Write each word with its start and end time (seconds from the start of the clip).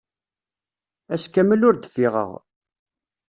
Ass 1.13 1.25
kamel 1.33 1.65
ur 1.67 1.75
d-ffiɣeɣ. 1.75 2.31